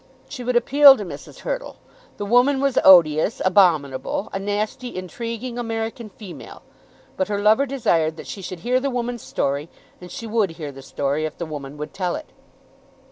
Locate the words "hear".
8.61-8.79, 10.57-10.71